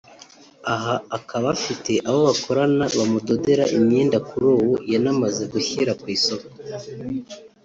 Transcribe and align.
aha 0.73 0.95
akaba 1.17 1.45
afite 1.57 1.91
abo 2.07 2.19
bakorana 2.27 2.85
bamudodera 2.97 3.63
imyenda 3.77 4.17
kuri 4.27 4.45
ubu 4.55 4.71
yanamaze 4.91 5.43
gushyira 5.53 5.91
ku 6.01 6.05
isoko 6.15 6.47